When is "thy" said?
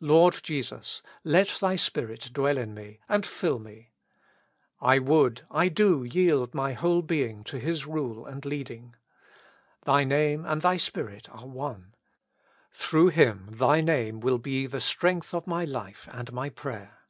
1.60-1.76, 9.84-10.02, 10.62-10.76, 13.52-13.80